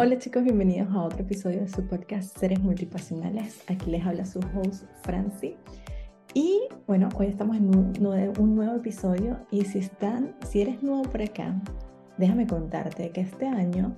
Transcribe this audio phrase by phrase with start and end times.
[0.00, 3.64] Hola chicos, bienvenidos a otro episodio de su podcast Seres Multipasionales.
[3.66, 5.56] Aquí les habla su host Franci.
[6.34, 8.06] Y bueno, hoy estamos en un,
[8.38, 11.60] un, nuevo episodio y si están, si eres nuevo por acá,
[12.16, 13.96] déjame contarte que este año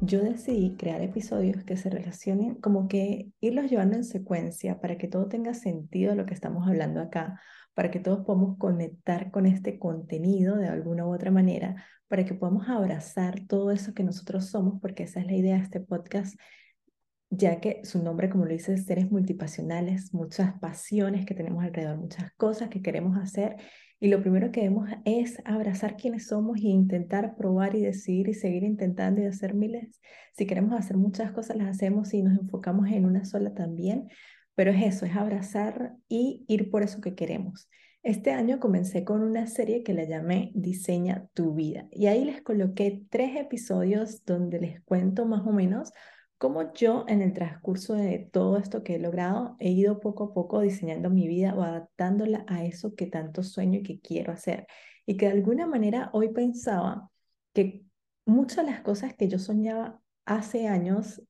[0.00, 5.08] yo decidí crear episodios que se relacionen, como que irlos llevando en secuencia para que
[5.08, 7.40] todo tenga sentido lo que estamos hablando acá,
[7.74, 12.34] para que todos podamos conectar con este contenido de alguna u otra manera, para que
[12.34, 16.34] podamos abrazar todo eso que nosotros somos, porque esa es la idea de este podcast,
[17.30, 22.32] ya que su nombre, como lo dice, seres multipasionales, muchas pasiones que tenemos alrededor, muchas
[22.32, 23.56] cosas que queremos hacer.
[24.00, 28.34] Y lo primero que debemos es abrazar quienes somos e intentar probar y decidir y
[28.34, 30.00] seguir intentando y hacer miles.
[30.32, 34.08] Si queremos hacer muchas cosas, las hacemos y nos enfocamos en una sola también.
[34.60, 37.70] Pero es eso, es abrazar y ir por eso que queremos.
[38.02, 42.42] Este año comencé con una serie que la llamé Diseña tu vida y ahí les
[42.42, 45.92] coloqué tres episodios donde les cuento más o menos
[46.36, 50.34] cómo yo en el transcurso de todo esto que he logrado he ido poco a
[50.34, 54.66] poco diseñando mi vida o adaptándola a eso que tanto sueño y que quiero hacer.
[55.06, 57.10] Y que de alguna manera hoy pensaba
[57.54, 57.82] que
[58.26, 61.22] muchas de las cosas que yo soñaba hace años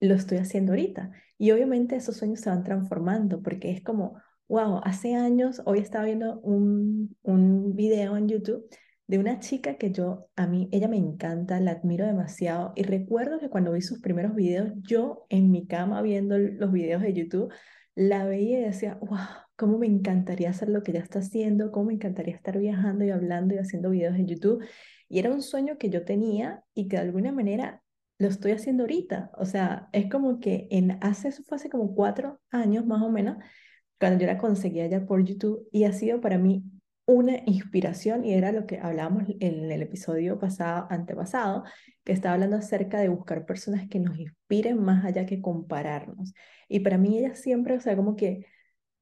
[0.00, 1.12] lo estoy haciendo ahorita.
[1.38, 6.04] Y obviamente esos sueños se van transformando porque es como, wow, hace años, hoy estaba
[6.04, 8.68] viendo un, un video en YouTube
[9.06, 13.40] de una chica que yo, a mí, ella me encanta, la admiro demasiado y recuerdo
[13.40, 17.52] que cuando vi sus primeros videos, yo en mi cama viendo los videos de YouTube,
[17.94, 19.18] la veía y decía, wow,
[19.56, 23.10] cómo me encantaría hacer lo que ella está haciendo, cómo me encantaría estar viajando y
[23.10, 24.62] hablando y haciendo videos en YouTube.
[25.08, 27.82] Y era un sueño que yo tenía y que de alguna manera
[28.18, 29.30] lo estoy haciendo ahorita.
[29.38, 33.10] O sea, es como que en hace, eso fue hace como cuatro años más o
[33.10, 33.38] menos,
[33.98, 36.64] cuando yo la conseguí allá por YouTube y ha sido para mí
[37.06, 41.64] una inspiración y era lo que hablábamos en el episodio pasado, antepasado,
[42.04, 46.34] que estaba hablando acerca de buscar personas que nos inspiren más allá que compararnos.
[46.68, 48.46] Y para mí ella siempre, o sea, como que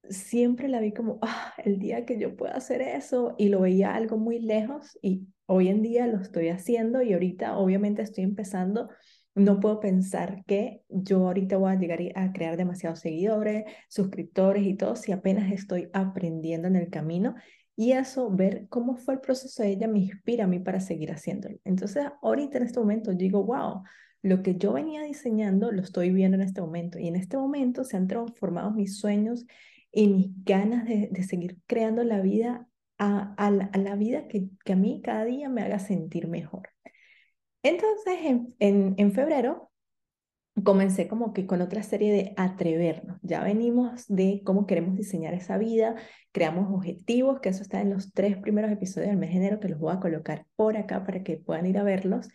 [0.09, 3.95] siempre la vi como, ah, el día que yo pueda hacer eso y lo veía
[3.95, 8.89] algo muy lejos y hoy en día lo estoy haciendo y ahorita obviamente estoy empezando
[9.37, 14.73] no puedo pensar que yo ahorita voy a llegar a crear demasiados seguidores, suscriptores y
[14.73, 17.35] todo si apenas estoy aprendiendo en el camino.
[17.75, 21.11] Y eso, ver cómo fue el proceso de ella, me inspira a mí para seguir
[21.11, 21.59] haciéndolo.
[21.63, 23.83] Entonces, ahorita en este momento digo, wow,
[24.23, 26.97] lo que yo venía diseñando lo estoy viendo en este momento.
[26.97, 29.45] Y en este momento se han transformado mis sueños
[29.91, 32.67] y mis ganas de, seguir creando la vida
[32.97, 36.69] a, a, la, vida que, que a mí cada día me haga sentir mejor.
[37.63, 38.19] Entonces,
[38.59, 39.71] en, en, febrero
[40.63, 43.19] comencé como que con otra serie de atrevernos.
[43.21, 45.95] Ya venimos de cómo queremos diseñar esa vida,
[46.31, 49.69] creamos objetivos, que eso está en los tres primeros episodios del mes de enero, que
[49.69, 52.29] los voy a colocar por acá para que puedan ir a verlos.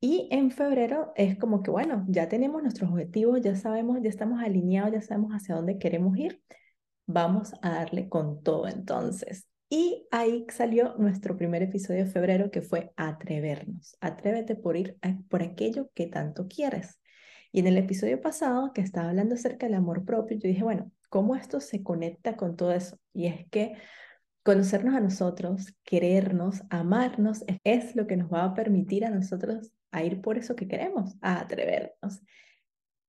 [0.00, 4.40] Y en febrero es como que, bueno, ya tenemos nuestros objetivos, ya sabemos, ya estamos
[4.42, 6.40] alineados, ya sabemos hacia dónde queremos ir.
[7.10, 9.48] Vamos a darle con todo entonces.
[9.70, 13.96] Y ahí salió nuestro primer episodio de febrero que fue Atrevernos.
[14.02, 14.98] Atrévete por ir
[15.30, 17.00] por aquello que tanto quieres.
[17.50, 20.92] Y en el episodio pasado que estaba hablando acerca del amor propio, yo dije, bueno,
[21.08, 22.98] ¿cómo esto se conecta con todo eso?
[23.14, 23.72] Y es que
[24.42, 30.04] conocernos a nosotros, querernos, amarnos, es lo que nos va a permitir a nosotros a
[30.04, 32.20] ir por eso que queremos, a atrevernos.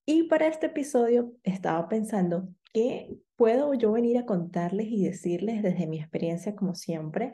[0.06, 5.88] Y para este episodio estaba pensando ¿Qué puedo yo venir a contarles y decirles desde
[5.88, 7.32] mi experiencia como siempre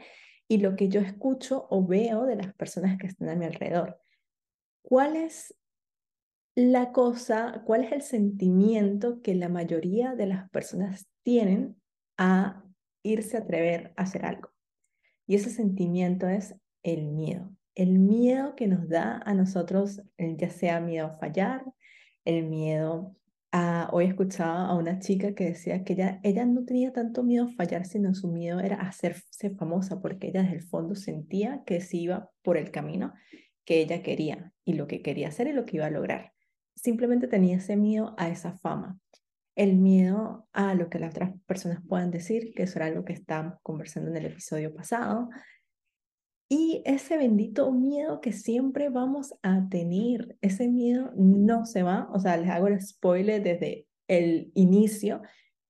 [0.47, 3.99] y lo que yo escucho o veo de las personas que están a mi alrededor?
[4.83, 5.55] ¿Cuál es
[6.53, 11.75] la cosa, cuál es el sentimiento que la mayoría de las personas tienen
[12.19, 12.63] a
[13.01, 14.51] irse a atrever a hacer algo?
[15.25, 17.49] Y ese sentimiento es el miedo.
[17.73, 21.66] El miedo que nos da a nosotros, ya sea miedo a fallar,
[22.25, 23.16] el miedo
[23.97, 27.53] hoy escuchaba a una chica que decía que ella, ella no tenía tanto miedo a
[27.53, 31.95] fallar, sino su miedo era hacerse famosa, porque ella desde el fondo sentía que se
[31.95, 33.13] iba por el camino
[33.63, 36.34] que ella quería y lo que quería hacer y lo que iba a lograr.
[36.75, 38.99] Simplemente tenía ese miedo a esa fama,
[39.55, 43.14] el miedo a lo que las otras personas puedan decir, que eso era algo que
[43.14, 45.29] estábamos conversando en el episodio pasado,
[46.47, 52.20] y ese bendito miedo que siempre vamos a tener, ese miedo no se va, o
[52.20, 55.22] sea, les hago el spoiler desde el inicio,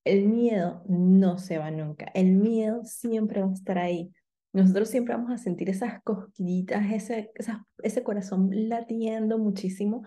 [0.03, 4.11] el miedo no se va nunca, el miedo siempre va a estar ahí.
[4.53, 7.31] Nosotros siempre vamos a sentir esas cosquillitas, ese,
[7.83, 10.03] ese corazón latiendo muchísimo,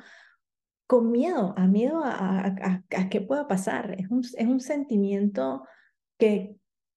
[0.87, 3.95] con miedo, a miedo a, a, a, qué pueda pasar.
[3.99, 5.65] Es un, es un sentimiento
[6.19, 6.57] que,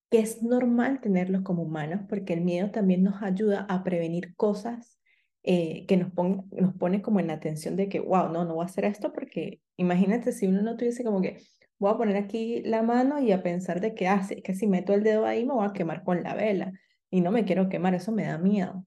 [0.09, 5.00] que es normal tenerlos como humanos porque el miedo también nos ayuda a prevenir cosas
[5.43, 8.65] eh, que nos, pone, como en la atención de que, wow, no, no voy a
[8.65, 11.39] hacer esto porque imagínate si uno no tuviese como que,
[11.79, 14.93] voy a poner aquí la mano y a pensar de que, ah, que si meto
[14.93, 16.71] el dedo ahí me voy a quemar con la vela
[17.09, 18.85] y no me quiero quemar, eso me da miedo.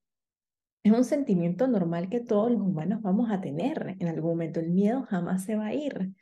[0.85, 4.61] Es un sentimiento normal que todos los humanos vamos a tener en algún momento.
[4.61, 6.13] El miedo jamás se va a ir.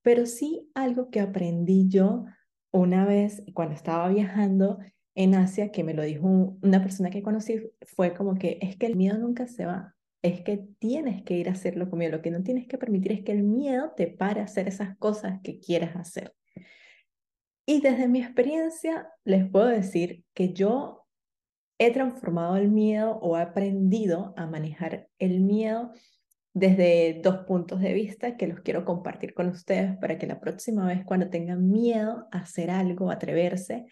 [0.00, 2.24] Pero sí algo que aprendí yo
[2.70, 4.78] una vez cuando estaba viajando
[5.14, 8.86] en Asia, que me lo dijo una persona que conocí, fue como que es que
[8.86, 9.94] el miedo nunca se va.
[10.22, 12.12] Es que tienes que ir a hacerlo conmigo.
[12.12, 14.96] Lo que no tienes que permitir es que el miedo te pare a hacer esas
[14.98, 16.34] cosas que quieras hacer.
[17.66, 21.06] Y desde mi experiencia les puedo decir que yo
[21.78, 25.92] he transformado el miedo o he aprendido a manejar el miedo
[26.54, 30.86] desde dos puntos de vista que los quiero compartir con ustedes para que la próxima
[30.86, 33.86] vez cuando tengan miedo a hacer algo, atreverse,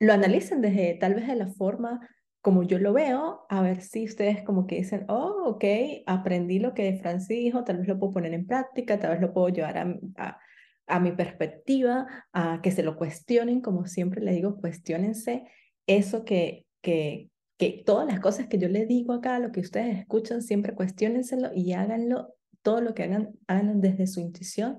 [0.00, 2.00] lo analicen desde tal vez de la forma
[2.40, 5.64] como yo lo veo, a ver si ustedes como que dicen, oh, ok,
[6.06, 9.34] aprendí lo que Francis dijo, tal vez lo puedo poner en práctica, tal vez lo
[9.34, 10.38] puedo llevar a, a,
[10.86, 15.44] a mi perspectiva, a que se lo cuestionen, como siempre le digo, cuestionense
[15.86, 19.98] eso que, que, que todas las cosas que yo les digo acá, lo que ustedes
[19.98, 24.78] escuchan, siempre cuestionenselo y háganlo, todo lo que hagan, háganlo desde su intuición,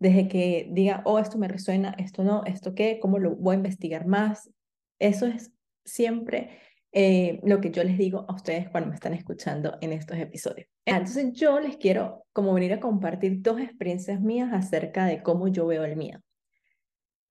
[0.00, 3.58] desde que diga, oh, esto me resuena, esto no, esto qué, cómo lo voy a
[3.58, 4.50] investigar más.
[4.98, 5.52] Eso es
[5.84, 6.58] siempre
[6.92, 10.66] eh, lo que yo les digo a ustedes cuando me están escuchando en estos episodios.
[10.84, 15.66] Entonces yo les quiero como venir a compartir dos experiencias mías acerca de cómo yo
[15.66, 16.20] veo el miedo.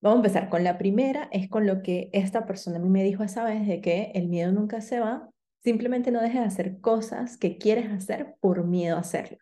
[0.01, 3.03] Vamos a empezar con la primera, es con lo que esta persona a mí me
[3.03, 5.31] dijo esa vez de que el miedo nunca se va,
[5.63, 9.39] simplemente no dejes de hacer cosas que quieres hacer por miedo a hacerlo.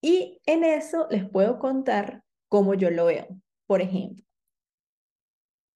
[0.00, 3.26] Y en eso les puedo contar cómo yo lo veo.
[3.66, 4.24] Por ejemplo,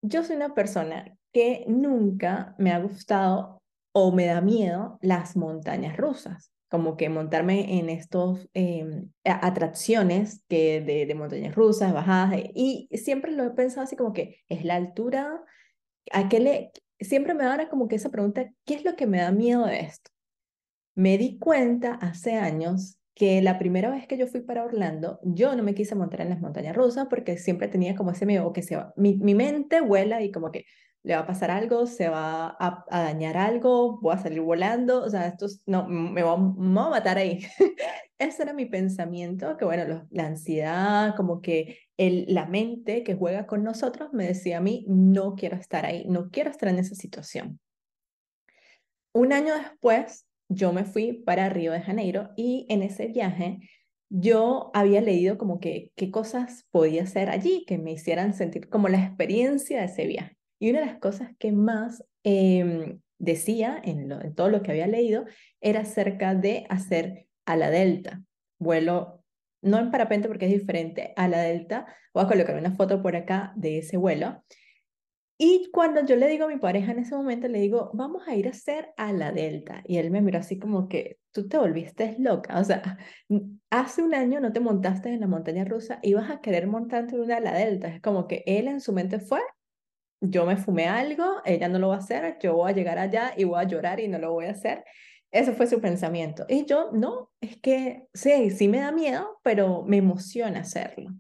[0.01, 3.63] yo soy una persona que nunca me ha gustado
[3.93, 10.81] o me da miedo las montañas rusas como que montarme en estos em, atracciones que
[10.81, 14.77] de, de, montañas rusas, bajadas, y siempre lo he pensado así como que es la
[14.77, 15.43] altura,
[16.13, 19.19] ¿a qué le, siempre me da como que esa pregunta, ¿qué es lo que me
[19.19, 20.13] da miedo de esto?
[20.95, 25.57] Me di cuenta hace años que la primera vez que yo fui para Orlando, yo
[25.57, 28.63] no me quise montar en las montañas rusas porque siempre tenía como ese miedo que
[28.63, 30.67] se va, mi, mi mente vuela y como que
[31.03, 35.09] le va a pasar algo, se va a, dañar algo, voy a salir volando, o
[35.09, 37.41] sea, esto no, me va, a matar ahí.
[38.19, 43.47] Ese era mi pensamiento, que bueno, la ansiedad, como que el, la mente que juega
[43.47, 46.95] con nosotros me decía a mí, no quiero estar ahí, no quiero estar en esa
[46.95, 47.59] situación.
[49.13, 53.59] Un año después, yo me fui para Río de Janeiro y en ese viaje
[54.11, 58.89] yo había leído como que qué cosas podía hacer allí que me hicieran sentir como
[58.89, 60.40] la experiencia de ese viaje.
[60.61, 64.87] Y una de las cosas que más em, decía en, en, todo lo que había
[64.87, 65.25] leído
[65.61, 68.23] era acerca de hacer a la delta,
[68.59, 69.25] vuelo,
[69.63, 71.87] no en parapente porque es diferente, a la delta.
[72.15, 74.45] Voy a colocar una foto por acá de ese vuelo.
[75.43, 78.37] Y cuando yo le digo a mi pareja en ese momento, le digo, vamos a
[78.37, 79.83] ir a hacer a la delta.
[79.87, 82.61] Y él me miró así como que, tú te volviste loca.
[82.61, 82.99] O sea,
[83.71, 87.19] hace un año no te montaste en la montaña rusa y vas a querer montarte
[87.19, 87.89] una a la delta.
[87.89, 89.41] Es como que él en su mente fue
[90.21, 93.33] yo me fumé algo, ella no lo va a hacer, yo voy a llegar allá
[93.37, 94.85] y voy a llorar y no lo voy a hacer.
[95.31, 96.45] Ese fue su pensamiento.
[96.49, 101.11] Y yo, no, es que sí, sí me da miedo, pero me emociona hacerlo.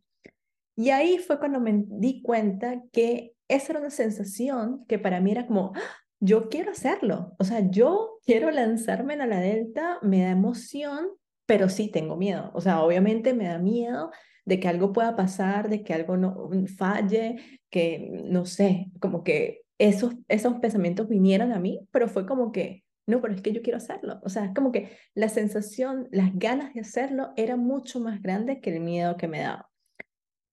[0.76, 5.32] Y ahí fue cuando me di cuenta que esa era una sensación que para mí
[5.32, 5.80] era como, ¡Ah!
[6.20, 7.34] yo quiero hacerlo.
[7.38, 11.08] O sea, yo quiero lanzarme en la delta, me da emoción,
[11.46, 12.50] pero sí tengo miedo.
[12.54, 14.10] O sea, obviamente me da miedo
[14.50, 17.36] de que algo pueda pasar, de que algo no mm, falle,
[17.70, 22.82] que no sé, como que esos, esos pensamientos vinieron a mí, pero fue como que,
[23.06, 24.18] no, pero es que yo quiero hacerlo.
[24.24, 28.60] O sea, es como que la sensación, las ganas de hacerlo era mucho más grande
[28.60, 29.70] que el miedo que me daba.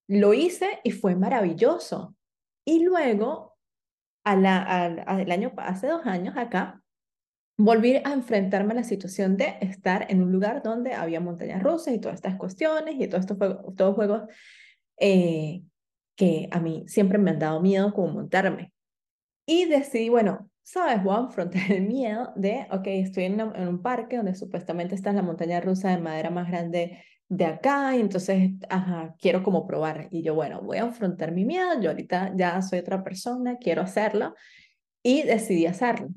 [0.07, 2.15] Lo hice y fue maravilloso.
[2.65, 3.57] Y luego,
[4.23, 6.83] a año, hace dos años acá,
[7.57, 11.93] volví a enfrentarme a la situación de estar en un lugar donde había montañas rusas
[11.93, 14.23] y todas estas cuestiones y todos estos juegos, todos juegos
[14.99, 15.63] eh,
[16.15, 18.73] que a mí siempre me han dado miedo como montarme.
[19.47, 23.81] Y decidí, bueno, sabes, voy a afrontar el miedo de, ok, estoy en, en un
[23.81, 28.51] parque donde supuestamente está la montaña rusa de madera más grande de acá y entonces,
[28.69, 30.09] ajá, quiero como probar.
[30.11, 33.81] Y yo, bueno, voy a afrontar mi miedo, yo ahorita ya soy otra persona, quiero
[33.81, 34.35] hacerlo
[35.01, 36.09] y decidí hacerlo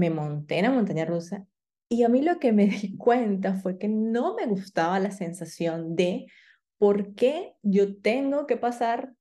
[0.00, 1.46] me monté en la montaña rusa
[1.90, 5.94] y a mí lo que me di cuenta fue que no me gustaba la sensación
[5.94, 6.26] de
[6.78, 9.12] por qué yo tengo que pasar,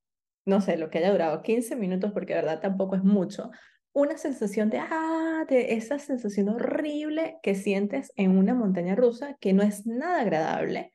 [0.46, 3.52] no sé, lo que haya durado 15 minutos, porque de verdad tampoco es mucho,
[3.92, 9.52] una sensación de, ah, de esa sensación horrible que sientes en una montaña rusa que
[9.52, 10.94] no es nada agradable,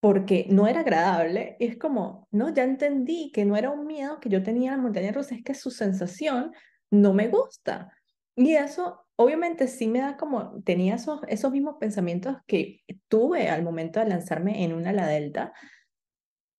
[0.00, 1.56] porque no era agradable.
[1.58, 4.82] Es como, no, ya entendí que no era un miedo que yo tenía en la
[4.82, 6.52] montaña rusa, es que su sensación
[6.90, 7.90] no me gusta.
[8.36, 13.62] Y eso obviamente sí me da como, tenía esos, esos mismos pensamientos que tuve al
[13.62, 15.52] momento de lanzarme en una la delta,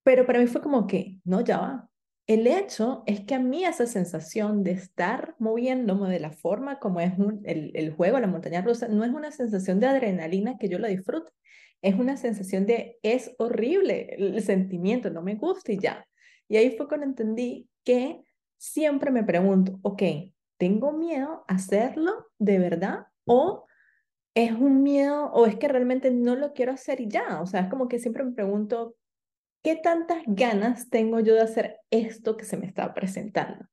[0.03, 1.89] pero para mí fue como que, no, ya va.
[2.27, 6.99] El hecho es que a mí esa sensación de estar moviéndome de la forma como
[6.99, 7.13] es
[7.45, 10.87] el, el juego, la montaña rusa, no es una sensación de adrenalina que yo lo
[10.87, 11.31] disfrute,
[11.81, 16.05] es una sensación de, es horrible el sentimiento, no me gusta y ya.
[16.49, 18.23] Y ahí fue cuando entendí que
[18.57, 20.01] siempre me pregunto, ok,
[20.57, 23.07] ¿tengo miedo a hacerlo de verdad?
[23.25, 23.65] ¿O
[24.35, 27.41] es un miedo o es que realmente no lo quiero hacer ya?
[27.41, 28.95] O sea, es como que siempre me pregunto,
[29.63, 33.65] ¿qué tantas ganas tengo yo de hacer esto que se me está presentando?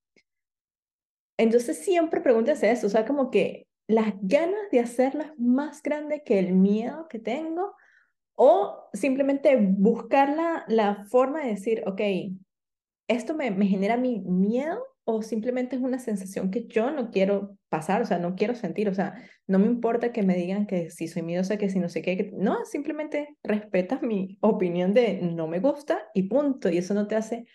[1.37, 6.23] Entonces siempre pregúntese eso, o sea, como que las ganas de hacerlo es más grande
[6.25, 7.75] que el miedo que tengo
[8.37, 12.01] o simplemente buscar la, la forma de decir, ok,
[13.09, 17.59] esto me, me genera mi miedo o simplemente es una sensación que yo no quiero
[17.69, 19.15] pasar, o sea, no quiero sentir, o sea,
[19.47, 22.33] no me importa que me digan que si soy miedosa, que si no sé qué,
[22.35, 27.17] no, simplemente respetas mi opinión de no me gusta y punto, y eso no te
[27.17, 27.47] hace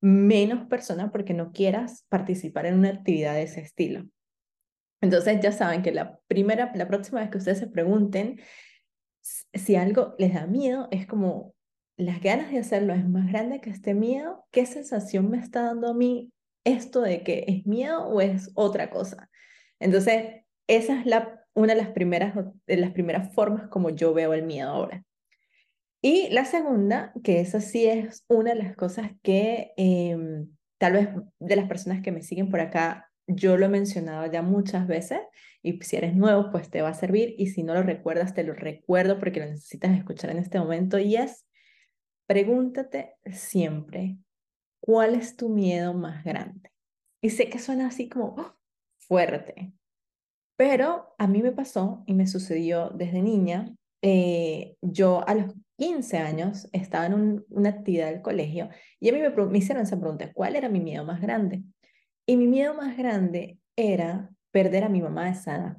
[0.00, 4.04] menos persona porque no quieras participar en una actividad de ese estilo.
[5.00, 8.40] Entonces ya saben que la primera, la próxima vez que ustedes se pregunten
[9.20, 11.54] si algo les da miedo, es como
[11.98, 15.88] las ganas de hacerlo es más grande que este miedo, ¿qué sensación me está dando
[15.88, 16.32] a mí
[16.64, 19.28] esto de que es miedo o es otra cosa?
[19.80, 22.34] Entonces, esa es la, una de las, primeras,
[22.66, 25.04] de las primeras formas como yo veo el miedo ahora.
[26.00, 31.08] Y la segunda, que esa sí es una de las cosas que em, tal vez
[31.40, 35.18] de las personas que me siguen por acá, yo lo he mencionado ya muchas veces
[35.62, 38.44] y si eres nuevo, pues te va a servir y si no lo recuerdas, te
[38.44, 41.44] lo recuerdo porque lo necesitas escuchar en este momento y es,
[42.28, 44.18] pregúntate siempre,
[44.80, 46.70] ¿cuál es tu miedo más grande?
[47.22, 48.54] Y sé que suena así como ¡oh!
[48.98, 49.72] fuerte,
[50.56, 53.74] pero a mí me pasó y me sucedió desde niña.
[54.02, 58.68] Eh, yo a los 15 años estaba en una actividad del colegio
[59.00, 61.62] y a mí me, me hicieron esa pregunta, ¿cuál era mi miedo más grande?
[62.26, 65.76] Y mi miedo más grande era perder a mi mamá de edad.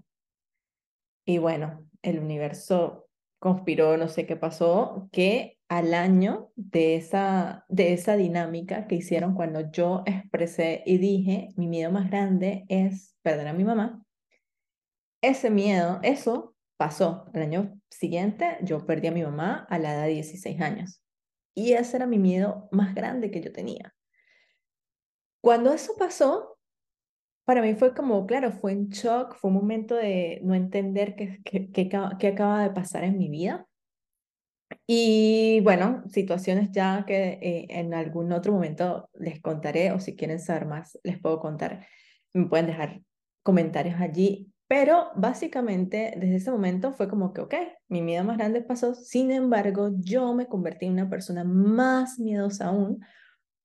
[1.26, 3.08] Y bueno, el universo
[3.40, 9.36] conspiró, no sé qué pasó, que al año de esa, de esa dinámica que hicieron
[9.36, 14.04] cuando yo expresé y dije, mi miedo más grande es perder a mi mamá,
[15.22, 17.26] ese miedo, eso pasó.
[17.34, 21.04] El año siguiente yo perdí a mi mamá a la edad de 16 años.
[21.54, 23.94] Y ese era mi miedo más grande que yo tenía.
[25.42, 26.58] Cuando eso pasó,
[27.46, 31.40] para mí fue como, claro, fue un shock, fue un momento de no entender qué,
[31.44, 33.68] qué, qué, acaba de pasar en mi vida.
[34.92, 40.40] Y bueno, situaciones ya que eh, en algún otro momento les contaré o si quieren
[40.40, 41.86] saber más les puedo contar.
[42.34, 43.00] Me pueden dejar
[43.44, 44.52] comentarios allí.
[44.68, 47.54] Pero básicamente desde ese momento fue como que, ok,
[47.88, 48.96] mi miedo más grande pasó.
[48.96, 53.06] Sin embargo, yo me convertí en una persona más miedosa aún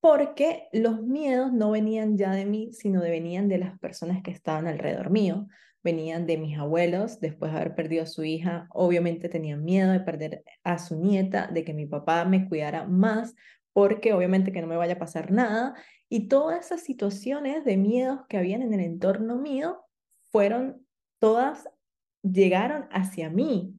[0.01, 4.31] porque los miedos no venían ya de mí, sino de, venían de las personas que
[4.31, 5.49] estaban alrededor mío,
[5.85, 10.01] venían de mis abuelos, después de haber perdido a su hija, obviamente tenían miedo de
[10.01, 13.35] perder a su nieta, de que mi papá me cuidara más,
[13.75, 15.75] porque obviamente que no me vaya a pasar nada,
[16.09, 19.85] y todas esas situaciones de miedos que habían en el entorno mío
[20.33, 20.87] fueron
[21.19, 21.69] todas,
[22.23, 23.79] llegaron hacia mí.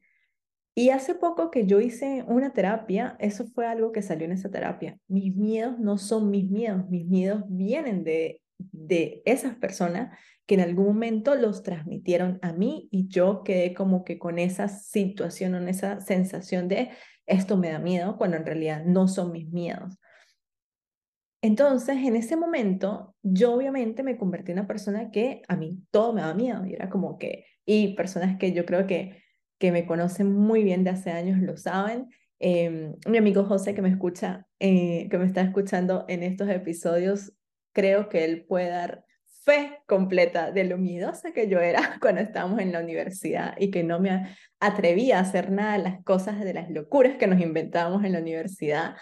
[0.77, 4.51] Y hace poco que yo hice una terapia, eso fue algo que salió en esa
[4.51, 4.99] terapia.
[5.07, 10.61] Mis miedos no son mis miedos, mis miedos vienen de, de esas personas que en
[10.61, 15.67] algún momento los transmitieron a mí y yo quedé como que con esa situación, con
[15.67, 16.91] esa sensación de
[17.25, 19.97] esto me da miedo, cuando en realidad no son mis miedos.
[21.41, 26.13] Entonces, en ese momento, yo obviamente me convertí en una persona que a mí todo
[26.13, 29.23] me da miedo y era como que, y personas que yo creo que
[29.59, 32.09] que me conocen muy bien de hace años lo saben.
[32.39, 37.33] Em, mi amigo José que me escucha, eh, que me está escuchando en estos episodios,
[37.75, 39.05] creo que él puede dar
[39.43, 43.83] fe completa de lo miedosa que yo era cuando estábamos en la universidad y que
[43.83, 48.03] no me atrevía a hacer nada de las cosas, de las locuras que nos inventábamos
[48.03, 48.95] en la universidad.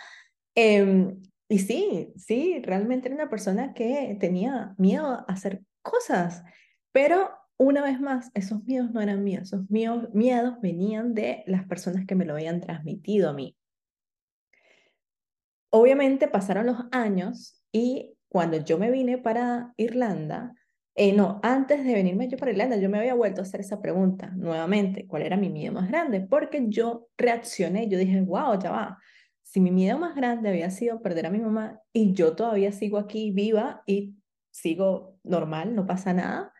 [0.55, 6.43] Em, y sí, sí, realmente era una persona que tenía miedo a hacer cosas,
[6.91, 12.05] pero una vez más, esos miedos no eran míos, esos miedos venían de las personas
[12.05, 13.55] que me lo habían transmitido a mí.
[15.69, 20.55] Obviamente pasaron los años y cuando yo me vine para Irlanda,
[20.95, 23.81] Eh, no, antes de venirme yo para Irlanda, yo me había vuelto a hacer esa
[23.81, 26.21] pregunta nuevamente, ¿cuál era mi miedo más grande?
[26.21, 28.99] Porque yo reaccioné, yo dije, wow, ya va.
[29.43, 32.99] Si mi miedo más grande había sido perder a mi mamá y yo todavía sigo
[32.99, 34.15] aquí viva y
[34.51, 36.53] sigo normal, no pasa nada,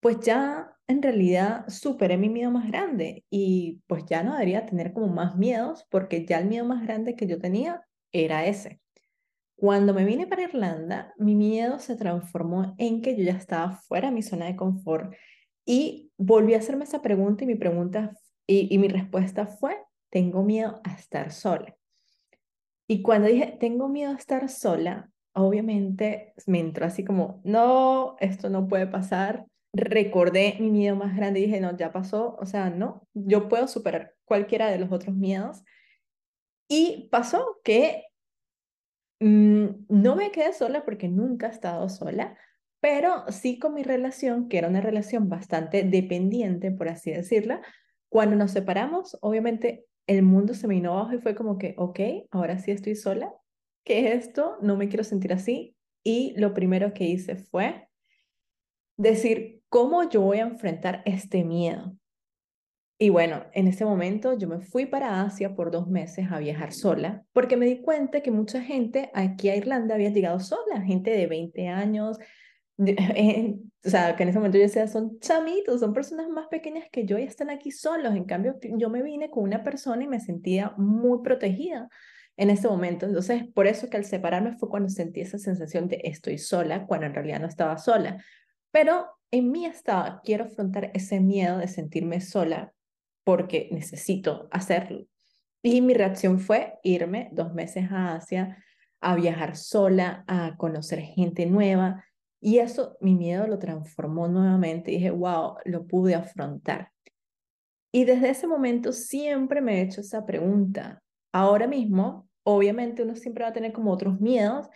[0.00, 4.92] pues ya en realidad superé mi miedo más grande y pues ya no debería tener
[4.92, 7.82] como más miedos porque ya el miedo más grande que yo tenía
[8.12, 8.80] era ese.
[9.56, 14.08] Cuando me vine para Irlanda, mi miedo se transformó en que yo ya estaba fuera
[14.08, 15.14] de mi zona de confort
[15.64, 18.12] y volví a hacerme esa pregunta y mi pregunta
[18.46, 19.76] y, y mi respuesta fue,
[20.10, 21.74] tengo miedo a estar sola.
[22.86, 28.48] Y cuando dije, tengo miedo a estar sola, obviamente me entró así como, no, esto
[28.48, 32.70] no puede pasar, recordé mi miedo más grande y dije, no, ya pasó, o sea,
[32.70, 35.62] no, yo puedo superar cualquiera de los otros miedos.
[36.68, 38.05] Y pasó que
[39.20, 42.36] no me quedé sola porque nunca he estado sola,
[42.80, 47.62] pero sí con mi relación, que era una relación bastante dependiente, por así decirla,
[48.08, 52.00] cuando nos separamos, obviamente el mundo se me vino abajo y fue como que, ok,
[52.30, 53.32] ahora sí estoy sola,
[53.84, 54.58] ¿qué es esto?
[54.62, 55.76] No me quiero sentir así.
[56.04, 57.88] Y lo primero que hice fue
[58.96, 61.96] decir, ¿cómo yo voy a enfrentar este miedo?
[62.98, 66.72] Y bueno, en ese momento yo me fui para Asia por dos meses a viajar
[66.72, 71.10] sola, porque me di cuenta que mucha gente aquí a Irlanda había llegado sola, gente
[71.10, 72.18] de 20 años,
[72.78, 77.04] o sea, que en ese momento yo decía, son chamitos, son personas más pequeñas que
[77.04, 78.14] yo y están aquí solos.
[78.14, 81.88] En cambio, yo me vine con una persona y me sentía muy protegida
[82.36, 83.06] en ese momento.
[83.06, 87.06] Entonces, por eso que al separarme fue cuando sentí esa sensación de estoy sola, cuando
[87.06, 88.22] en realidad no estaba sola.
[88.70, 92.74] Pero en mí estaba, quiero afrontar ese miedo de sentirme sola
[93.26, 95.04] porque necesito hacerlo.
[95.60, 98.56] Y mi reacción fue irme dos meses a Asia,
[99.00, 102.04] a viajar sola, a conocer gente nueva.
[102.40, 104.92] Y eso, mi miedo lo transformó nuevamente.
[104.92, 106.92] dije, wow, lo pude afrontar.
[107.92, 111.02] Y desde ese momento siempre me he hecho esa pregunta.
[111.32, 114.68] Ahora mismo, obviamente uno siempre va a tener como otros miedos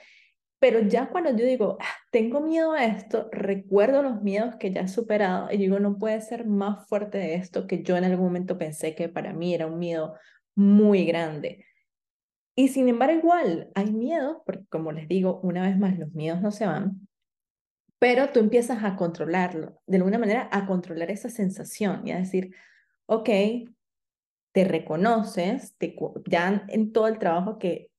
[0.61, 4.83] pero ya cuando yo digo, ah, tengo miedo a esto, recuerdo los miedos que ya
[4.83, 8.27] he superado y digo, no puede ser más fuerte de esto que yo en algún
[8.27, 10.15] momento pensé que para mí era un miedo
[10.55, 11.65] muy grande.
[12.55, 16.43] Y sin embargo, igual hay miedos, porque como les digo, una vez más, los miedos
[16.43, 17.09] no se van,
[17.99, 22.55] pero tú empiezas a controlarlo, de alguna manera a controlar esa sensación y a decir,
[23.07, 23.31] ok,
[24.53, 25.97] te reconoces, te,
[26.27, 27.90] ya en todo el trabajo que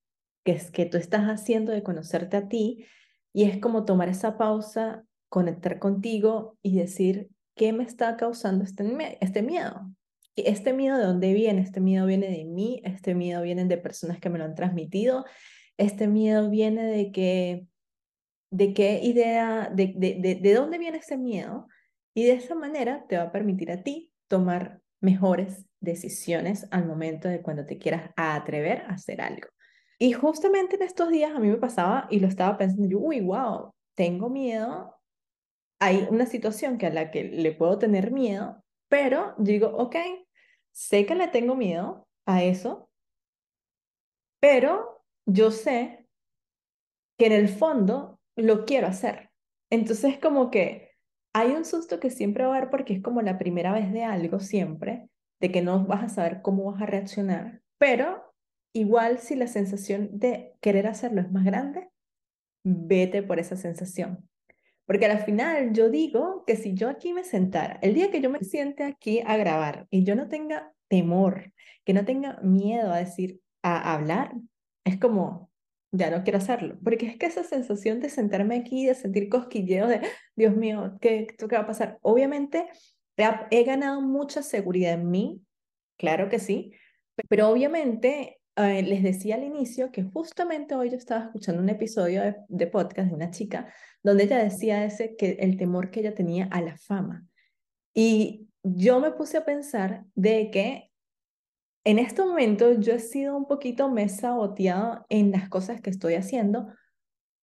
[0.43, 2.85] que es que tú estás haciendo de conocerte a ti
[3.33, 8.83] y es como tomar esa pausa, conectar contigo y decir, ¿qué me está causando este,
[9.21, 9.91] este miedo?
[10.35, 11.61] ¿Este miedo de dónde viene?
[11.61, 15.25] Este miedo viene de mí, este miedo viene de personas que me lo han transmitido,
[15.77, 17.67] este miedo viene de que,
[18.49, 21.67] de qué idea, de, de, de, de dónde viene ese miedo
[22.13, 27.27] y de esa manera te va a permitir a ti tomar mejores decisiones al momento
[27.27, 29.47] de cuando te quieras atrever a hacer algo.
[30.01, 33.21] Y justamente en estos días a mí me pasaba y lo estaba pensando yo, uy,
[33.21, 34.95] wow, tengo miedo.
[35.79, 39.95] Hay una situación que a la que le puedo tener miedo, pero digo, ok,
[40.71, 42.89] sé que le tengo miedo a eso,
[44.39, 46.07] pero yo sé
[47.19, 49.29] que en el fondo lo quiero hacer.
[49.69, 50.93] Entonces como que
[51.31, 54.03] hay un susto que siempre va a haber porque es como la primera vez de
[54.03, 58.30] algo siempre, de que no vas a saber cómo vas a reaccionar, pero
[58.73, 61.89] Igual si la sensación de querer hacerlo es más grande,
[62.63, 64.27] vete por esa sensación.
[64.85, 68.29] Porque al final yo digo que si yo aquí me sentara, el día que yo
[68.29, 71.53] me siente aquí a grabar y yo no tenga temor,
[71.85, 74.33] que no tenga miedo a decir, a hablar,
[74.83, 75.51] es como,
[75.91, 76.77] ya no quiero hacerlo.
[76.83, 80.01] Porque es que esa sensación de sentarme aquí, de sentir cosquilleo de,
[80.35, 81.97] Dios mío, ¿qué, qué va a pasar?
[82.01, 82.67] Obviamente
[83.49, 85.41] he, ganado mucha seguridad en mí,
[85.97, 86.73] claro que sí,
[87.29, 92.21] pero obviamente eh, les decía al inicio que justamente hoy yo estaba escuchando un episodio
[92.47, 96.45] de, podcast de una chica donde ella decía ese, que el temor que ella tenía
[96.51, 97.25] a la fama.
[97.93, 100.91] Y yo me puse a pensar de que
[101.83, 106.15] en este momento yo he sido un poquito me saboteado en las cosas que estoy
[106.15, 106.67] haciendo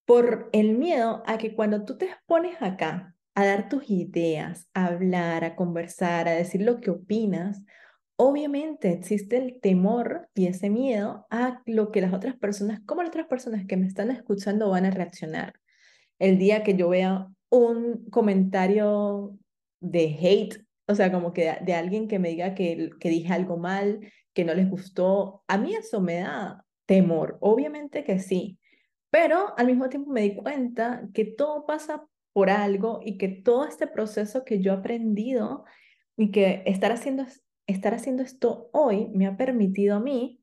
[0.05, 4.87] por el miedo a que cuando tú te expones acá a dar tus ideas, a
[4.87, 7.63] hablar, a conversar, a decir lo que opinas,
[8.21, 13.11] obviamente existe el temor y ese miedo a lo que las otras personas, como las
[13.11, 15.55] otras personas que me están escuchando van a reaccionar.
[16.19, 19.39] El día que yo vea un comentario
[19.81, 23.57] de hate, o sea, como que de, alguien que me diga que, que dije algo
[23.57, 24.01] mal,
[24.35, 28.59] que no les gustó, a mí eso me da temor, obviamente que sí,
[29.11, 33.65] pero al mismo tiempo me di cuenta que todo pasa por algo y que todo
[33.65, 35.65] este proceso que yo he aprendido
[36.17, 37.25] y que estar haciendo,
[37.69, 40.43] estar haciendo esto hoy me ha permitido a mí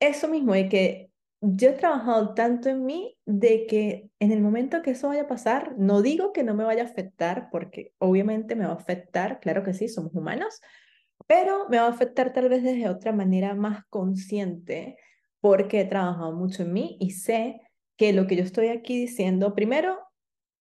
[0.00, 4.82] eso mismo, de que yo he trabajado tanto en mí de que en el momento
[4.82, 8.56] que eso vaya a pasar, no digo que no me vaya a afectar, porque obviamente
[8.56, 10.60] me va a afectar, claro que sí, somos humanos,
[11.26, 14.96] pero me va a afectar tal vez desde otra manera más consciente,
[15.40, 17.60] porque he trabajado mucho en mí y sé
[17.96, 19.98] que lo que yo estoy aquí diciendo, primero,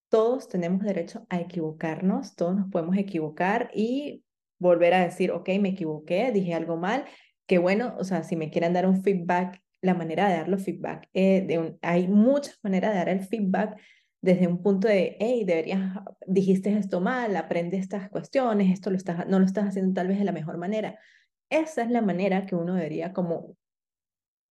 [0.09, 4.23] todos tenemos derecho a equivocarnos, todos nos podemos equivocar y
[4.59, 7.05] volver a decir, ok, me equivoqué, dije algo mal,
[7.45, 10.63] que bueno, o sea, si me quieren dar un feedback, la manera de dar los
[10.63, 13.79] feedback, eh, hay muchas maneras de dar el feedback
[14.21, 15.93] desde un punto de, hey, deberías,
[16.25, 20.19] dijiste esto mal, aprende estas cuestiones, esto lo estás, no lo estás haciendo tal vez
[20.19, 20.99] de la mejor manera.
[21.49, 23.55] Esa es la manera que uno debería como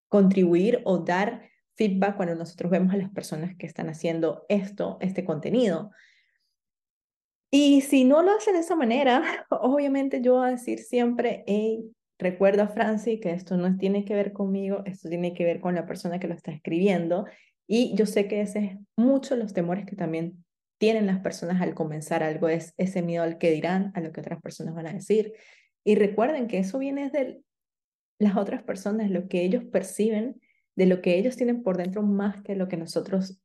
[0.08, 1.42] contribuir o dar
[1.74, 5.90] feedback cuando nosotros vemos a las personas que están haciendo esto, este contenido.
[7.50, 11.84] Y si no lo hacen de esa manera, obviamente yo voy a decir siempre, hey,
[12.18, 15.86] recuerda, Franci, que esto no tiene que ver conmigo, esto tiene que ver con la
[15.86, 17.26] persona que lo está escribiendo.
[17.68, 20.44] Y yo sé que ese es mucho los temores que también
[20.78, 24.20] tienen las personas al comenzar algo, es ese miedo al que dirán, a lo que
[24.20, 25.32] otras personas van a decir.
[25.84, 27.40] Y recuerden que eso viene de
[28.18, 30.40] las otras personas, lo que ellos perciben,
[30.74, 33.40] de lo que ellos tienen por dentro más que lo que nosotros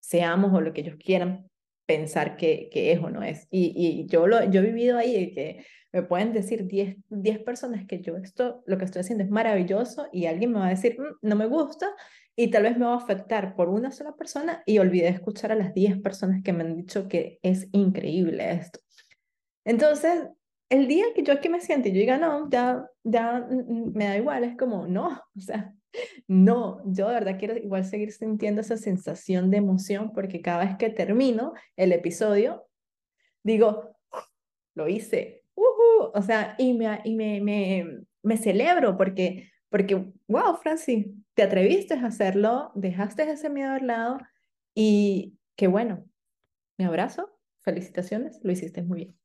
[0.00, 1.50] seamos o lo que ellos quieran
[1.86, 3.46] pensar que, que es o no es.
[3.50, 7.86] Y, y yo, lo, yo he vivido ahí, que me pueden decir 10, 10 personas
[7.86, 10.98] que yo esto, lo que estoy haciendo es maravilloso y alguien me va a decir,
[11.00, 11.88] mm, no me gusta
[12.36, 15.54] y tal vez me va a afectar por una sola persona y olvidé escuchar a
[15.54, 18.80] las 10 personas que me han dicho que es increíble esto.
[19.64, 20.28] Entonces,
[20.68, 23.92] el día que yo aquí me siento y yo diga, no, ya, ya mm, mm,
[23.94, 25.74] me da igual, es como, no, o sea,
[26.28, 30.76] no, yo de verdad quiero igual seguir sintiendo esa sensación de emoción porque cada vez
[30.76, 32.66] que termino el episodio,
[33.42, 33.96] digo,
[34.74, 41.06] lo hice, o sea, y me, y me, me, me celebro porque, porque, wow, Francis,
[41.34, 44.18] te atreviste a hacerlo, dejaste ese miedo al lado
[44.74, 46.04] y qué bueno,
[46.78, 49.18] me abrazo, felicitaciones, lo hiciste muy bien.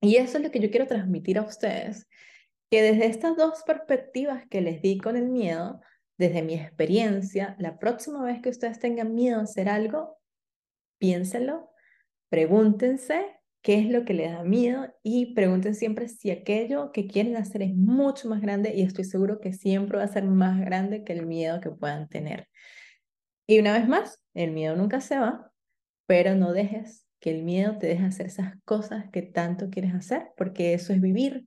[0.00, 2.08] Y eso es lo que yo quiero transmitir a ustedes,
[2.70, 5.80] que desde estas dos perspectivas que les di con el miedo,
[6.18, 10.18] desde mi experiencia, la próxima vez que ustedes tengan miedo a hacer algo,
[10.98, 11.70] piénsenlo,
[12.28, 17.36] pregúntense qué es lo que les da miedo y pregunten siempre si aquello que quieren
[17.36, 21.04] hacer es mucho más grande y estoy seguro que siempre va a ser más grande
[21.04, 22.48] que el miedo que puedan tener.
[23.46, 25.50] Y una vez más, el miedo nunca se va,
[26.06, 30.28] pero no dejes que el miedo te deje hacer esas cosas que tanto quieres hacer,
[30.36, 31.46] porque eso es vivir.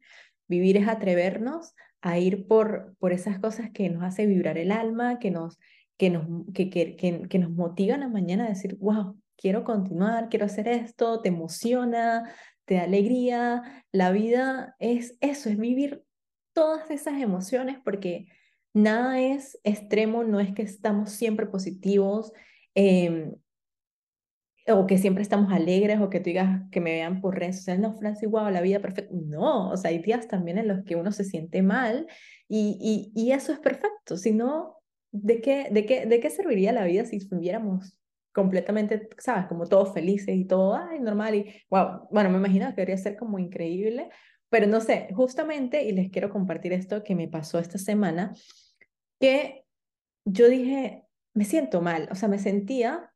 [0.51, 5.17] Vivir es atrevernos a ir por, por esas cosas que nos hace vibrar el alma,
[5.17, 5.57] que nos,
[5.97, 10.45] que nos, que, que, que, nos motivan a mañana a decir, wow, quiero continuar, quiero
[10.45, 12.29] hacer esto, te emociona,
[12.65, 13.85] te da alegría.
[13.93, 16.03] La vida es eso, es vivir
[16.51, 18.27] todas esas emociones porque
[18.73, 22.33] nada es extremo, no es que estamos siempre positivos.
[22.75, 23.31] Eh,
[24.67, 27.81] o que siempre estamos alegres o que tú digas que me vean por redes sociales,
[27.81, 29.13] no, Francis, wow, la vida perfecta.
[29.13, 32.07] No, o sea, hay días también en los que uno se siente mal
[32.47, 34.17] y, y, y eso es perfecto.
[34.17, 34.77] Si no,
[35.11, 37.97] ¿de qué, de, qué, ¿de qué serviría la vida si estuviéramos
[38.33, 42.75] completamente, sabes, como todos felices y todo, ay, normal y wow, bueno, me imagino que
[42.75, 44.09] debería ser como increíble,
[44.49, 48.33] pero no sé, justamente, y les quiero compartir esto que me pasó esta semana,
[49.19, 49.65] que
[50.25, 53.10] yo dije, me siento mal, o sea, me sentía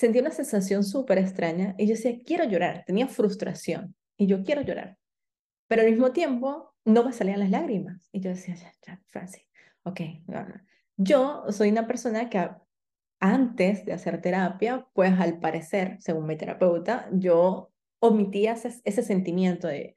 [0.00, 4.62] sentí una sensación súper extraña y yo decía, quiero llorar, tenía frustración y yo quiero
[4.62, 4.96] llorar.
[5.68, 9.44] Pero al mismo tiempo no me salían las lágrimas y yo decía, ya, ya, Francis,
[9.82, 10.00] ok.
[10.96, 12.48] Yo soy una persona que
[13.20, 19.68] antes de hacer terapia, pues al parecer, según mi terapeuta, yo omitía ese, ese sentimiento
[19.68, 19.96] de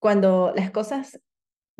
[0.00, 1.20] cuando las cosas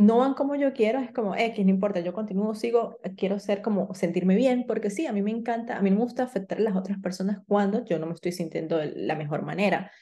[0.00, 3.60] no van como yo quiero, es como, X, no importa, yo continúo, sigo, quiero ser
[3.60, 6.62] como sentirme bien, porque sí, a mí me encanta, a mí me gusta afectar a
[6.62, 9.92] las otras personas cuando yo no me estoy sintiendo de la mejor manera.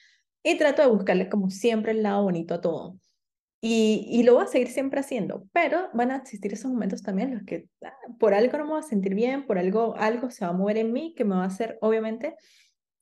[0.44, 2.96] Y trato de buscarle como siempre el lado bonito a todo.
[3.60, 7.30] Y, y lo voy a seguir siempre haciendo, pero van a existir esos momentos también
[7.30, 10.30] en los que ah, por algo no me voy a sentir bien, por algo, algo
[10.30, 12.36] se va a mover en mí que me va a hacer, obviamente,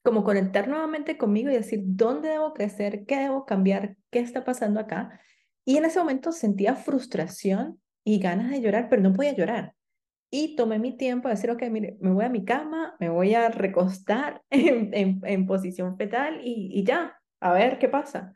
[0.02, 4.80] como conectar nuevamente conmigo y decir dónde debo crecer, qué debo cambiar, qué está pasando
[4.80, 5.20] acá
[5.66, 9.74] y en ese momento sentía frustración y ganas de llorar, pero no podía llorar.
[10.30, 13.34] Y tomé mi tiempo de decir, ok, mire, me voy a mi cama, me voy
[13.34, 18.32] a recostar en, posición fetal y, ya, a ver qué pasa.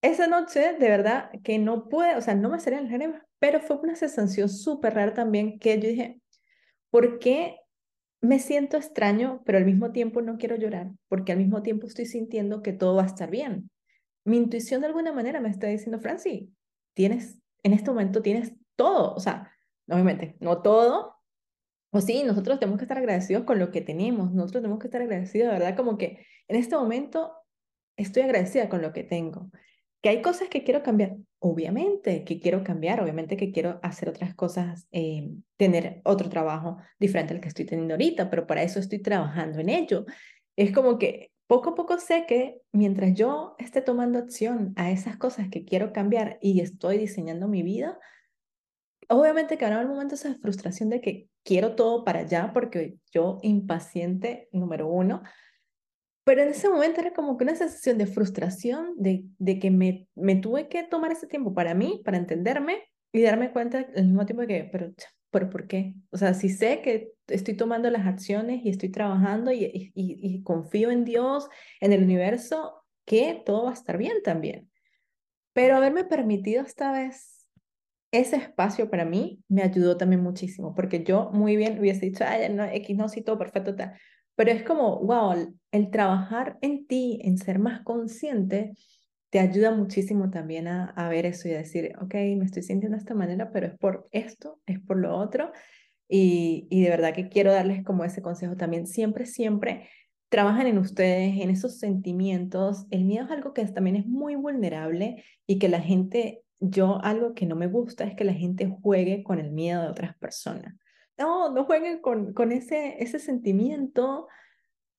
[0.00, 3.76] Esa noche, de verdad, que no pude, o sea, no me salían las pero fue
[3.76, 6.20] una sensación súper rara también que yo dije,
[6.90, 7.58] ¿por qué
[8.22, 12.06] me siento extraño, pero al mismo tiempo no quiero llorar, porque al mismo tiempo estoy
[12.06, 13.68] sintiendo que todo va a estar bien.
[14.24, 16.52] Mi intuición de alguna manera me está diciendo, Franci,
[16.94, 19.52] tienes, en este momento tienes todo, o sea,
[19.88, 21.16] obviamente, no todo,
[21.90, 25.02] o sí, nosotros tenemos que estar agradecidos con lo que tenemos, nosotros tenemos que estar
[25.02, 27.32] agradecidos, de verdad, como que en este momento
[27.96, 29.50] estoy agradecida con lo que tengo.
[30.00, 34.34] Que hay cosas que quiero cambiar, obviamente que quiero cambiar, obviamente que quiero hacer otras
[34.34, 39.00] cosas, eh, tener otro trabajo diferente al que estoy teniendo ahorita, pero para eso estoy
[39.00, 40.06] trabajando en ello.
[40.56, 45.18] Es como que poco a poco sé que mientras yo esté tomando acción a esas
[45.18, 47.98] cosas que quiero cambiar y estoy diseñando mi vida,
[49.10, 53.36] obviamente que habrá un momento esa frustración de que quiero todo para allá porque yo
[53.42, 55.24] impaciente, número uno,
[56.24, 60.08] pero en ese momento era como que una sensación de frustración, de, de que me,
[60.14, 64.24] me tuve que tomar ese tiempo para mí, para entenderme y darme cuenta al mismo
[64.24, 64.90] tiempo de que, pero,
[65.30, 65.96] pero ¿por qué?
[66.12, 70.42] O sea, si sé que estoy tomando las acciones y estoy trabajando y, y, y
[70.42, 71.48] confío en Dios,
[71.80, 74.70] en el universo, que todo va a estar bien también.
[75.52, 77.42] Pero haberme permitido esta vez
[78.12, 82.52] ese espacio para mí me ayudó también muchísimo, porque yo muy bien hubiese dicho, ay,
[82.52, 83.98] no, X no, sí, todo perfecto, tal.
[84.36, 88.74] Pero es como, wow, el trabajar en ti, en ser más consciente,
[89.30, 92.96] te ayuda muchísimo también a, a, ver eso y a decir, ok, me estoy sintiendo
[92.96, 95.50] de esta manera, pero es por esto, es por lo otro.
[96.14, 98.86] Y, de verdad que quiero darles como ese consejo también.
[98.86, 99.88] Siempre, siempre
[100.28, 102.86] trabajan en ustedes, en esos sentimientos.
[102.90, 107.34] El miedo es algo que también es muy vulnerable y que la gente, yo algo
[107.34, 110.74] que no me gusta es que la gente juegue con el miedo de otras personas
[111.18, 114.28] no, no jueguen con, con ese, ese sentimiento,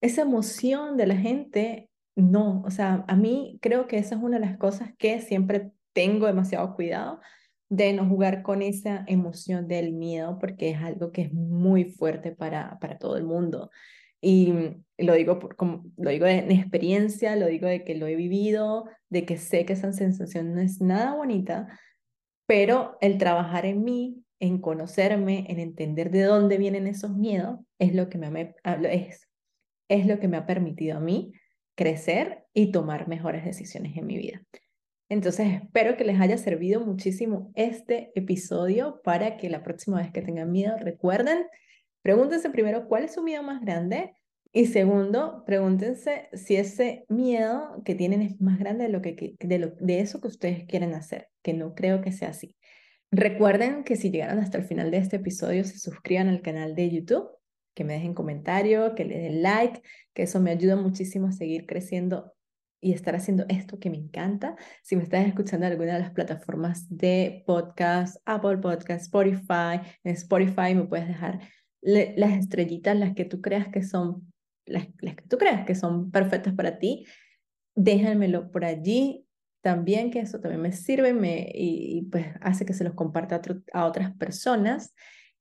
[0.01, 1.89] esa emoción de la gente.
[2.15, 5.71] No, o sea, a mí creo que esa es una de las cosas que siempre
[5.93, 7.19] tengo demasiado cuidado
[7.69, 12.31] de no jugar con esa emoción del miedo, porque es algo que es muy fuerte
[12.31, 13.71] para, para todo el mundo.
[14.21, 14.53] Y
[14.97, 18.85] lo digo, por, como, lo digo de, experiencia, lo digo de que lo he vivido,
[19.09, 21.67] de que sé que esa sensación no es nada bonita,
[22.45, 27.93] pero el trabajar en mí en conocerme, en entender de dónde vienen esos miedos, es
[27.95, 28.55] lo que me,
[28.91, 29.29] es,
[29.87, 31.33] es lo que me ha permitido a mí
[31.75, 34.41] crecer y tomar mejores decisiones en mi vida.
[35.09, 40.21] Entonces, espero que les haya servido muchísimo este episodio para que la próxima vez que
[40.21, 41.45] tengan miedo, recuerden,
[42.01, 44.13] pregúntense primero cuál es su miedo más grande
[44.55, 49.57] y segundo, pregúntense si ese miedo que tienen es más grande de, lo que, de,
[49.57, 52.55] lo, de eso que ustedes quieren hacer, que no creo que sea así.
[53.09, 56.91] Recuerden que si llegaron hasta el final de este episodio, se suscriban al canal de
[56.91, 57.29] YouTube,
[57.73, 59.81] que me dejen comentario, que le den like,
[60.13, 62.33] que eso me ayuda muchísimo a seguir creciendo
[62.83, 64.55] y estar haciendo esto que me encanta.
[64.81, 70.13] Si me estás escuchando en alguna de las plataformas de podcast, Apple Podcast, Spotify, en
[70.13, 71.39] Spotify me puedes dejar
[71.81, 74.31] las estrellitas, las que tú creas que son,
[74.65, 77.05] las, las que tú creas que son perfectas para ti.
[77.75, 79.25] Déjenmelo por allí
[79.61, 83.41] también, que eso también me sirve me, y, pues hace que se los comparta
[83.71, 84.93] a, otras personas.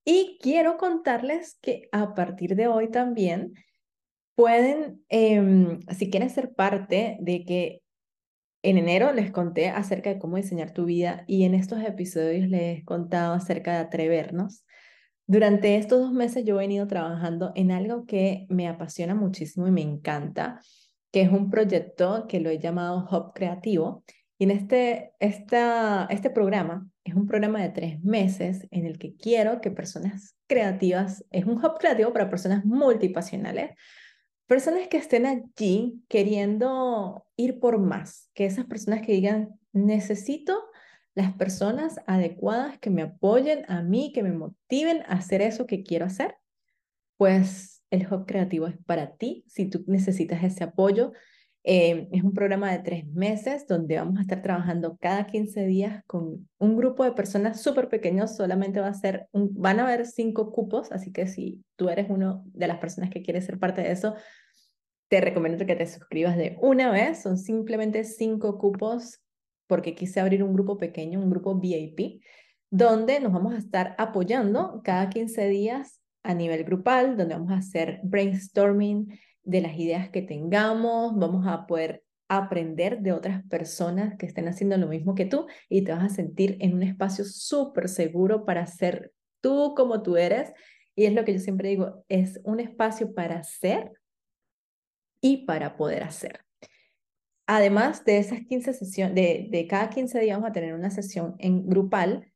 [0.05, 3.55] Y quiero contarles que a partir de hoy también
[4.35, 7.83] pueden, eh, si quieren ser parte de que
[8.63, 12.79] en enero les conté acerca de cómo diseñar tu vida y en estos episodios les
[12.81, 14.65] he contado acerca de atrevernos.
[15.27, 19.71] Durante estos dos meses yo he venido trabajando en algo que me apasiona muchísimo y
[19.71, 20.61] me encanta
[21.13, 24.05] que es un proyecto que lo he llamado Hub Creativo.
[24.39, 29.15] Y en este, esta, este programa es un programa de tres meses en el que
[29.15, 33.71] quiero que personas creativas, es un hub creativo para personas multipasionales,
[34.47, 40.63] personas que estén allí queriendo ir por más, que esas personas que digan, necesito
[41.15, 45.83] las personas adecuadas que me apoyen a mí, que me motiven a hacer eso que
[45.83, 46.37] quiero hacer,
[47.17, 51.13] pues el Hub Creativo es para ti si tú necesitas ese apoyo.
[51.65, 56.03] Eh, es un programa de tres meses donde vamos a estar trabajando cada 15 días
[56.07, 58.37] con un grupo de personas súper pequeños.
[58.37, 62.43] Solamente va a ser van a haber cinco cupos, así que si tú eres uno
[62.47, 64.15] de las personas que quiere ser parte de eso,
[65.09, 67.23] te recomiendo que te suscribas de una vez.
[67.23, 69.21] Son simplemente cinco cupos
[69.69, 72.23] porque quise abrir un grupo pequeño, un grupo VIP,
[72.71, 77.59] donde nos vamos a estar apoyando cada 15 días a nivel grupal, donde vamos a
[77.59, 84.27] hacer brainstorming de las ideas que tengamos, vamos a poder aprender de otras personas que
[84.27, 87.89] estén haciendo lo mismo que tú y te vas a sentir en un espacio súper
[87.89, 90.53] seguro para ser tú como tú eres.
[90.95, 93.93] Y es lo que yo siempre digo, es un espacio para ser
[95.21, 96.41] y para poder hacer.
[97.47, 101.35] Además de esas 15 sesiones, de, de cada 15 días vamos a tener una sesión
[101.39, 102.32] en grupal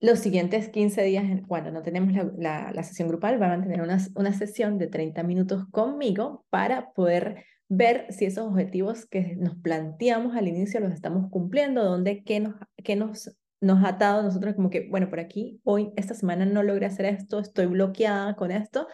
[0.00, 3.98] los siguientes 15 días, cuando no tenemos la, la, sesión grupal, van a tener una,
[4.14, 10.36] una sesión de 30 minutos conmigo para poder ver si esos objetivos que nos planteamos
[10.36, 14.70] al inicio los estamos cumpliendo, dónde, qué nos, qué nos, nos ha atado nosotros como
[14.70, 18.86] que, bueno, por aquí, hoy, esta semana no logré hacer esto, estoy bloqueada con esto.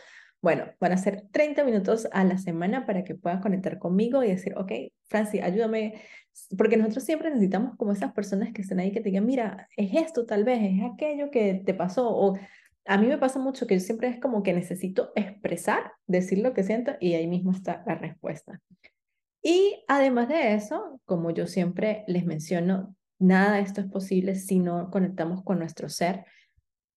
[0.44, 4.28] Bueno, van a ser 30 minutos a la semana para que puedas conectar conmigo y
[4.28, 4.72] decir, ok,
[5.04, 6.02] Franci, ayúdame,
[6.58, 9.94] porque nosotros siempre necesitamos como esas personas que estén ahí que te digan, mira, es
[9.94, 12.36] esto tal vez, es aquello que te pasó, o
[12.84, 16.52] a mí me pasa mucho que yo siempre es como que necesito expresar, decir lo
[16.52, 18.60] que siento y ahí mismo está la respuesta.
[19.42, 24.58] Y además de eso, como yo siempre les menciono, nada de esto es posible si
[24.58, 26.26] no conectamos con nuestro ser.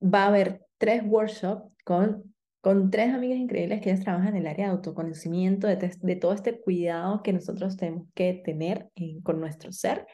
[0.03, 2.33] Va a haber tres workshops con,
[2.67, 6.33] con tres amigas increíbles que ellas trabajan en el área de autoconocimiento, de, de todo
[6.33, 8.89] este cuidado que nosotros tenemos que tener
[9.23, 10.05] con nuestro ser.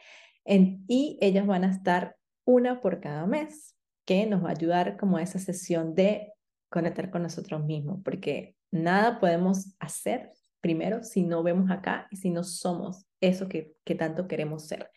[0.44, 2.14] En, y ellas van a estar
[2.44, 6.32] una por cada mes que nos va a ayudar como a esa sesión de
[6.70, 12.30] conectar con nosotros mismos, porque nada podemos hacer primero si no vemos acá y si
[12.30, 14.92] no somos eso que, que tanto queremos ser.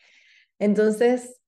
[0.59, 1.41] Entonces,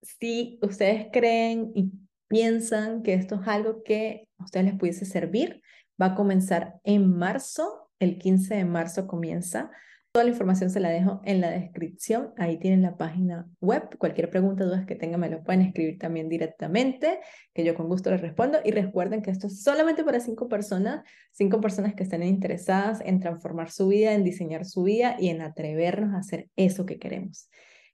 [0.00, 1.90] si ustedes creen y
[2.34, 5.62] piensan que esto es algo que a ustedes les pudiese servir,
[6.02, 9.70] va a comenzar en marzo, el 15 de marzo comienza.
[10.10, 12.32] Toda la información se la dejo en la descripción.
[12.36, 13.84] Ahí tienen la página web.
[13.98, 17.20] Cualquier pregunta, dudas que tengan, me lo pueden escribir también directamente,
[17.52, 18.58] que yo con gusto les respondo.
[18.64, 23.20] Y recuerden que esto es solamente para cinco personas, cinco personas que estén interesadas en
[23.20, 27.48] transformar su vida, en diseñar su vida y en atrevernos a hacer eso que queremos.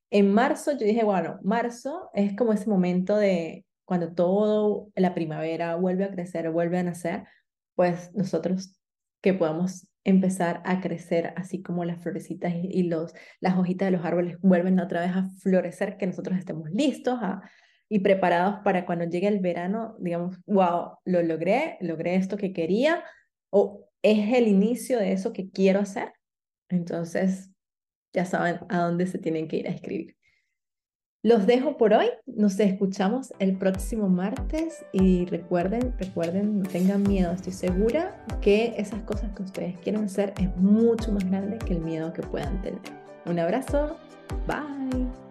[0.09, 5.75] En marzo yo dije, bueno, marzo es como ese momento de cuando todo la primavera
[5.75, 7.25] vuelve a crecer, vuelve a nacer,
[7.75, 8.81] pues nosotros
[9.21, 14.05] que podamos empezar a crecer, así como las florecitas y, los, las hojitas de los
[14.05, 17.19] árboles vuelven otra vez a florecer, que nosotros estemos listos
[17.89, 23.03] y preparados para cuando llegue el verano, digamos, wow, lo logré, logré esto que quería,
[23.51, 26.13] o es el inicio de eso que quiero hacer.
[26.69, 27.51] Entonces,
[28.13, 30.17] ya saben a dónde se tienen que ir a escribir.
[31.23, 37.31] Los dejo por hoy, nos escuchamos el próximo martes y recuerden, recuerden, no tengan miedo,
[37.33, 41.81] estoy segura que esas cosas que ustedes quieren hacer es mucho más grande que el
[41.81, 42.81] miedo que puedan tener.
[43.27, 43.99] Un abrazo,
[44.47, 45.30] bye.